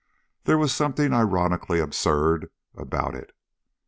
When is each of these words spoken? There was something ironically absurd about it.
There 0.45 0.57
was 0.57 0.73
something 0.73 1.13
ironically 1.13 1.79
absurd 1.79 2.49
about 2.75 3.13
it. 3.13 3.33